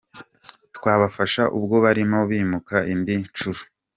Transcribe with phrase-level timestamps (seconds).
[0.75, 3.59] Twabafashe ubwo barimo bimuka indi nshuro.